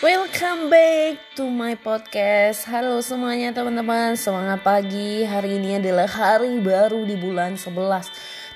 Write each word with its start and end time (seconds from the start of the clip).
Welcome 0.00 0.72
back 0.72 1.36
to 1.36 1.44
my 1.44 1.76
podcast. 1.76 2.64
Halo 2.64 3.04
semuanya 3.04 3.52
teman-teman 3.52 4.16
Semangat 4.16 4.64
pagi. 4.64 5.28
Hari 5.28 5.60
ini 5.60 5.76
adalah 5.76 6.08
hari 6.08 6.56
baru 6.56 7.04
di 7.04 7.20
bulan 7.20 7.60
11 7.60 8.08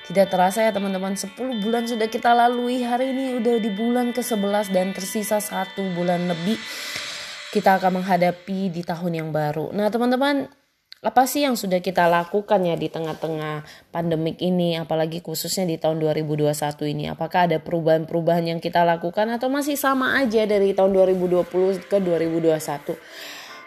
Tidak 0.09 0.25
terasa 0.25 0.65
ya 0.65 0.73
teman-teman 0.73 1.13
10 1.13 1.37
bulan 1.61 1.85
sudah 1.85 2.09
kita 2.09 2.33
lalui. 2.33 2.81
Hari 2.81 3.13
ini 3.13 3.37
udah 3.37 3.61
di 3.61 3.69
bulan 3.69 4.09
ke-11 4.09 4.73
Dan 4.73 4.97
tersisa 4.97 5.37
satu 5.37 5.85
bulan 5.93 6.25
lebih. 6.25 6.57
Kita 7.53 7.77
akan 7.77 8.01
menghadapi 8.01 8.73
di 8.73 8.81
tahun 8.81 9.13
yang 9.13 9.29
baru. 9.29 9.69
Nah 9.69 9.93
teman-teman 9.93 10.49
apa 11.05 11.29
sih 11.29 11.45
yang 11.45 11.53
sudah 11.53 11.85
kita 11.85 12.09
lakukan 12.09 12.65
ya 12.65 12.73
di 12.73 12.89
tengah-tengah 12.89 13.61
pandemik 13.93 14.41
ini 14.41 14.73
apalagi 14.73 15.21
khususnya 15.21 15.69
di 15.69 15.77
tahun 15.77 16.01
2021 16.01 16.49
ini? 16.89 17.13
Apakah 17.13 17.45
ada 17.45 17.61
perubahan-perubahan 17.61 18.49
yang 18.49 18.59
kita 18.59 18.81
lakukan 18.81 19.29
atau 19.29 19.53
masih 19.53 19.77
sama 19.77 20.17
aja 20.17 20.49
dari 20.49 20.73
tahun 20.73 20.97
2020 20.97 21.85
ke 21.85 21.97
2021 22.01 22.97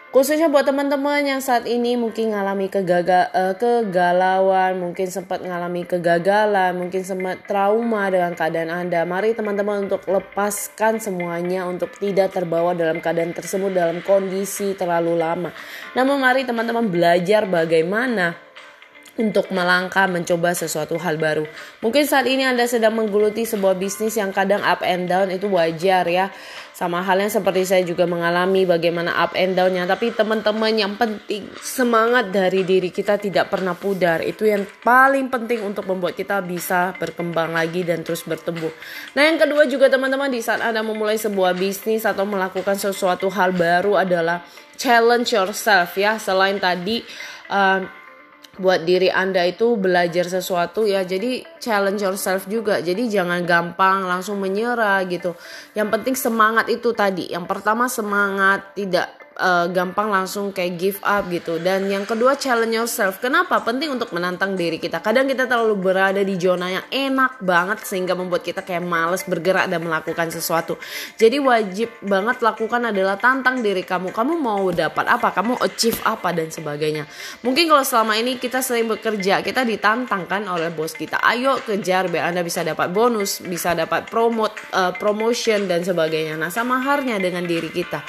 khususnya 0.09 0.49
buat 0.49 0.65
teman-teman 0.65 1.21
yang 1.21 1.37
saat 1.37 1.69
ini 1.69 1.93
mungkin 1.93 2.33
ngalami 2.33 2.65
kegagal 2.65 3.29
uh, 3.29 3.53
kegalauan 3.53 4.81
mungkin 4.81 5.05
sempat 5.05 5.45
ngalami 5.45 5.85
kegagalan 5.85 6.73
mungkin 6.73 7.05
sempat 7.05 7.45
trauma 7.45 8.09
dengan 8.09 8.33
keadaan 8.33 8.73
anda 8.73 9.05
mari 9.05 9.37
teman-teman 9.37 9.85
untuk 9.85 10.01
lepaskan 10.09 10.97
semuanya 10.97 11.69
untuk 11.69 11.93
tidak 12.01 12.33
terbawa 12.33 12.73
dalam 12.73 12.97
keadaan 13.05 13.37
tersebut 13.37 13.69
dalam 13.69 14.01
kondisi 14.01 14.73
terlalu 14.73 15.13
lama. 15.13 15.53
Namun 15.93 16.17
mari 16.17 16.41
teman-teman 16.41 16.89
belajar 16.89 17.45
bagaimana 17.45 18.48
untuk 19.19 19.51
melangkah 19.51 20.07
mencoba 20.07 20.55
sesuatu 20.55 20.95
hal 20.95 21.19
baru. 21.19 21.43
Mungkin 21.83 22.07
saat 22.07 22.23
ini 22.23 22.47
Anda 22.47 22.63
sedang 22.71 22.95
menggeluti 22.95 23.43
sebuah 23.43 23.75
bisnis 23.75 24.15
yang 24.15 24.31
kadang 24.31 24.63
up 24.63 24.79
and 24.79 25.11
down 25.11 25.27
itu 25.27 25.51
wajar 25.51 26.07
ya. 26.07 26.31
Sama 26.71 27.03
halnya 27.03 27.27
seperti 27.27 27.67
saya 27.67 27.83
juga 27.83 28.07
mengalami 28.07 28.63
bagaimana 28.63 29.11
up 29.19 29.35
and 29.35 29.59
downnya. 29.59 29.83
Tapi 29.83 30.15
teman-teman 30.15 30.71
yang 30.71 30.95
penting 30.95 31.51
semangat 31.59 32.31
dari 32.31 32.63
diri 32.63 32.87
kita 32.87 33.19
tidak 33.19 33.51
pernah 33.51 33.75
pudar. 33.75 34.23
Itu 34.23 34.47
yang 34.47 34.63
paling 34.79 35.27
penting 35.27 35.67
untuk 35.67 35.83
membuat 35.91 36.15
kita 36.15 36.39
bisa 36.39 36.95
berkembang 36.95 37.51
lagi 37.51 37.83
dan 37.83 38.07
terus 38.07 38.23
bertumbuh. 38.23 38.71
Nah 39.19 39.27
yang 39.27 39.35
kedua 39.35 39.67
juga 39.67 39.91
teman-teman 39.91 40.31
di 40.31 40.39
saat 40.39 40.63
Anda 40.63 40.79
memulai 40.79 41.19
sebuah 41.19 41.59
bisnis 41.59 42.07
atau 42.07 42.23
melakukan 42.23 42.79
sesuatu 42.79 43.27
hal 43.27 43.51
baru 43.51 43.99
adalah 43.99 44.47
challenge 44.79 45.35
yourself 45.35 45.99
ya. 45.99 46.15
Selain 46.15 46.55
tadi 46.63 47.03
uh, 47.51 47.98
buat 48.59 48.83
diri 48.83 49.07
Anda 49.07 49.47
itu 49.47 49.79
belajar 49.79 50.27
sesuatu 50.27 50.83
ya. 50.83 51.07
Jadi 51.07 51.41
challenge 51.63 52.03
yourself 52.03 52.45
juga. 52.51 52.83
Jadi 52.83 53.07
jangan 53.07 53.47
gampang 53.47 54.03
langsung 54.03 54.37
menyerah 54.43 55.07
gitu. 55.07 55.33
Yang 55.73 55.87
penting 55.95 56.15
semangat 56.19 56.67
itu 56.67 56.91
tadi. 56.91 57.31
Yang 57.31 57.47
pertama 57.47 57.87
semangat 57.87 58.75
tidak 58.75 59.07
uh, 59.39 59.65
gampang 59.71 60.11
langsung 60.11 60.51
kayak 60.51 60.73
give 60.75 60.99
up 61.01 61.25
gitu. 61.31 61.57
Dan 61.57 61.87
yang 61.87 62.03
kedua 62.03 62.35
challenge 62.35 62.75
yourself. 62.75 63.23
Kenapa? 63.23 63.63
Penting 63.63 63.95
untuk 63.95 64.11
menantang 64.11 64.59
diri 64.59 64.77
kita. 64.77 64.99
Kadang 64.99 65.25
kita 65.25 65.47
terlalu 65.47 65.79
berada 65.79 66.19
di 66.19 66.35
zona 66.35 66.67
yang 66.67 66.85
enak 66.91 67.39
banget 67.39 67.81
sehingga 67.87 68.13
membuat 68.13 68.43
kita 68.43 68.61
kayak 68.61 68.83
males 68.83 69.23
bergerak 69.23 69.71
dan 69.71 69.79
melakukan 69.79 70.27
sesuatu. 70.29 70.75
Jadi 71.15 71.39
wajib 71.39 71.89
banget 72.03 72.43
lakukan 72.43 72.91
adalah 72.91 73.15
tantang 73.15 73.63
diri 73.63 73.81
kamu. 73.87 74.11
Kamu 74.11 74.33
mau 74.35 74.67
dapat 74.75 75.07
apa? 75.07 75.31
Kamu 75.31 75.57
achieve 75.63 75.97
apa 76.03 76.35
dan 76.35 76.51
sebagainya. 76.51 77.07
Mungkin 77.41 77.71
kalau 77.71 77.83
selama 77.87 78.19
ini 78.19 78.35
kita 78.35 78.59
sering 78.59 78.91
bekerja, 78.91 79.39
kita 79.39 79.63
ditantang 79.63 80.27
kan 80.27 80.43
oleh 80.51 80.67
bos 80.69 80.91
kita. 80.91 81.23
Ayo 81.23 81.55
kejar 81.63 82.11
biar 82.11 82.35
Anda 82.35 82.43
bisa 82.43 82.61
dapat 82.61 82.91
bonus, 82.91 83.39
bisa 83.39 83.71
dapat 83.71 84.11
promote, 84.11 84.59
uh, 84.75 84.91
promotion 84.91 85.69
dan 85.69 85.85
sebagainya. 85.85 86.35
Nah, 86.35 86.51
sama 86.51 86.81
halnya 86.83 87.15
dengan 87.21 87.47
diri 87.47 87.71
kita. 87.71 88.03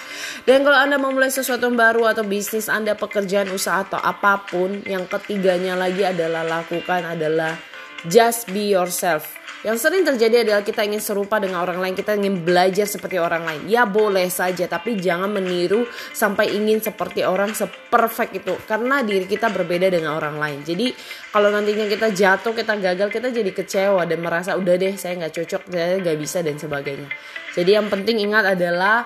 Dan 0.48 0.66
kalau 0.66 0.78
Anda 0.80 0.96
mau 0.98 1.12
memulai 1.20 1.36
sesuatu 1.36 1.68
yang 1.68 1.76
baru 1.76 2.08
atau 2.08 2.24
bisnis 2.24 2.72
Anda, 2.72 2.96
pekerjaan, 2.96 3.52
usaha 3.52 3.84
atau 3.84 4.00
apa 4.00 4.40
pun, 4.40 4.80
yang 4.88 5.04
ketiganya 5.04 5.76
lagi 5.76 6.00
adalah 6.00 6.40
lakukan 6.40 7.04
adalah 7.04 7.60
just 8.08 8.48
be 8.48 8.72
yourself. 8.72 9.36
Yang 9.60 9.84
sering 9.84 10.08
terjadi 10.08 10.48
adalah 10.48 10.64
kita 10.64 10.80
ingin 10.80 11.04
serupa 11.04 11.36
dengan 11.36 11.60
orang 11.60 11.76
lain, 11.76 11.92
kita 11.92 12.16
ingin 12.16 12.40
belajar 12.40 12.88
seperti 12.88 13.20
orang 13.20 13.44
lain. 13.44 13.68
Ya 13.68 13.84
boleh 13.84 14.32
saja, 14.32 14.64
tapi 14.64 14.96
jangan 14.96 15.28
meniru 15.28 15.84
sampai 16.16 16.56
ingin 16.56 16.80
seperti 16.80 17.20
orang 17.20 17.52
seperfect 17.52 18.40
itu. 18.40 18.56
Karena 18.64 19.04
diri 19.04 19.28
kita 19.28 19.52
berbeda 19.52 19.92
dengan 19.92 20.16
orang 20.16 20.40
lain. 20.40 20.64
Jadi 20.64 20.88
kalau 21.28 21.52
nantinya 21.52 21.84
kita 21.84 22.16
jatuh, 22.16 22.56
kita 22.56 22.80
gagal, 22.80 23.12
kita 23.12 23.28
jadi 23.28 23.52
kecewa 23.52 24.08
dan 24.08 24.24
merasa 24.24 24.56
udah 24.56 24.72
deh 24.80 24.96
saya 24.96 25.20
nggak 25.20 25.36
cocok, 25.36 25.68
saya 25.68 26.00
nggak 26.00 26.16
bisa 26.16 26.40
dan 26.40 26.56
sebagainya. 26.56 27.12
Jadi 27.52 27.76
yang 27.76 27.92
penting 27.92 28.16
ingat 28.24 28.56
adalah 28.56 29.04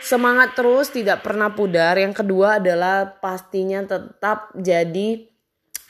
semangat 0.00 0.56
terus 0.58 0.90
tidak 0.90 1.22
pernah 1.22 1.52
pudar. 1.52 1.98
Yang 1.98 2.24
kedua 2.24 2.62
adalah 2.62 3.18
pastinya 3.20 3.82
tetap 3.84 4.50
jadi 4.56 5.26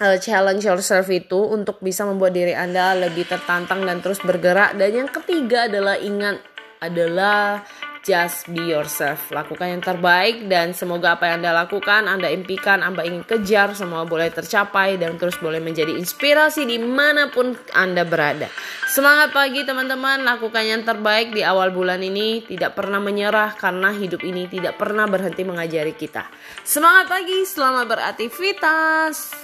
uh, 0.01 0.17
challenge 0.19 0.65
yourself 0.67 1.07
itu 1.13 1.39
untuk 1.39 1.79
bisa 1.81 2.05
membuat 2.09 2.35
diri 2.35 2.57
anda 2.57 2.97
lebih 2.97 3.29
tertantang 3.29 3.85
dan 3.87 4.03
terus 4.03 4.19
bergerak. 4.21 4.75
Dan 4.77 5.05
yang 5.05 5.11
ketiga 5.11 5.71
adalah 5.71 5.97
ingat 6.01 6.43
adalah 6.85 7.65
just 8.05 8.47
be 8.53 8.71
yourself. 8.71 9.33
Lakukan 9.33 9.75
yang 9.75 9.83
terbaik 9.83 10.47
dan 10.47 10.77
semoga 10.77 11.17
apa 11.17 11.33
yang 11.33 11.43
Anda 11.43 11.65
lakukan, 11.65 12.07
Anda 12.07 12.29
impikan, 12.31 12.85
Anda 12.85 13.03
ingin 13.03 13.25
kejar, 13.25 13.73
semua 13.73 14.05
boleh 14.05 14.29
tercapai 14.31 15.01
dan 15.01 15.17
terus 15.17 15.41
boleh 15.41 15.59
menjadi 15.59 15.97
inspirasi 15.97 16.69
di 16.69 16.77
mana 16.79 17.33
pun 17.33 17.57
Anda 17.73 18.05
berada. 18.05 18.47
Semangat 18.87 19.33
pagi 19.35 19.65
teman-teman, 19.65 20.23
lakukan 20.23 20.63
yang 20.63 20.85
terbaik 20.87 21.35
di 21.35 21.43
awal 21.43 21.73
bulan 21.75 22.05
ini. 22.05 22.45
Tidak 22.45 22.77
pernah 22.77 23.01
menyerah 23.03 23.57
karena 23.59 23.91
hidup 23.91 24.23
ini 24.23 24.47
tidak 24.47 24.79
pernah 24.79 25.09
berhenti 25.09 25.43
mengajari 25.43 25.97
kita. 25.97 26.29
Semangat 26.63 27.11
pagi, 27.11 27.43
selamat 27.43 27.85
beraktivitas. 27.91 29.44